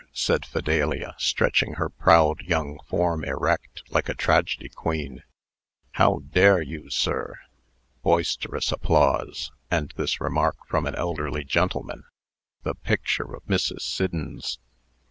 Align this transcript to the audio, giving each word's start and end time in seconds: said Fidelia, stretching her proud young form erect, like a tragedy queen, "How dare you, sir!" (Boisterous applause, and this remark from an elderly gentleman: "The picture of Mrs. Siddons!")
said 0.13 0.43
Fidelia, 0.47 1.13
stretching 1.19 1.73
her 1.75 1.87
proud 1.87 2.41
young 2.41 2.79
form 2.87 3.23
erect, 3.23 3.83
like 3.91 4.09
a 4.09 4.15
tragedy 4.15 4.67
queen, 4.67 5.21
"How 5.91 6.21
dare 6.31 6.59
you, 6.59 6.89
sir!" 6.89 7.37
(Boisterous 8.01 8.71
applause, 8.71 9.51
and 9.69 9.93
this 9.97 10.19
remark 10.19 10.55
from 10.67 10.87
an 10.87 10.95
elderly 10.95 11.43
gentleman: 11.43 12.03
"The 12.63 12.73
picture 12.73 13.35
of 13.35 13.43
Mrs. 13.43 13.81
Siddons!") 13.81 14.57